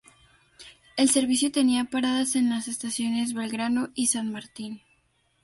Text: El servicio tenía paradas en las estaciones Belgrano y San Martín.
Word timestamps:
El 0.97 1.11
servicio 1.11 1.51
tenía 1.51 1.85
paradas 1.85 2.35
en 2.35 2.49
las 2.49 2.67
estaciones 2.67 3.35
Belgrano 3.35 3.91
y 3.93 4.07
San 4.07 4.31
Martín. 4.31 4.81